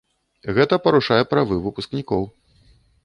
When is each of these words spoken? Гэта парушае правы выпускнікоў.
Гэта 0.57 0.79
парушае 0.87 1.19
правы 1.33 1.55
выпускнікоў. 1.67 2.23